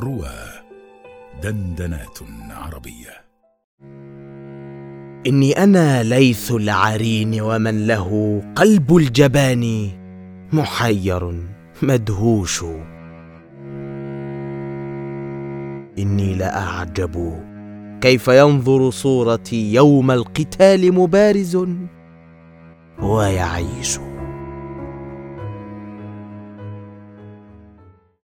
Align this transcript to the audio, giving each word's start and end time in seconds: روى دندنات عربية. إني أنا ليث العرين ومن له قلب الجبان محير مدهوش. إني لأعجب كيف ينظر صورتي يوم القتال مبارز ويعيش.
روى 0.00 0.34
دندنات 1.42 2.18
عربية. 2.50 3.24
إني 5.26 5.52
أنا 5.52 6.02
ليث 6.02 6.52
العرين 6.52 7.40
ومن 7.40 7.86
له 7.86 8.42
قلب 8.56 8.96
الجبان 8.96 9.90
محير 10.52 11.42
مدهوش. 11.82 12.64
إني 15.98 16.34
لأعجب 16.34 17.42
كيف 18.00 18.28
ينظر 18.28 18.90
صورتي 18.90 19.74
يوم 19.74 20.10
القتال 20.10 20.94
مبارز 20.94 21.58
ويعيش. 23.02 23.98